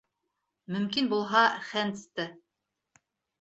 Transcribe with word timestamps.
Мөмкин 0.75 1.09
булһа, 1.11 1.43
Хэндсты. 1.67 2.27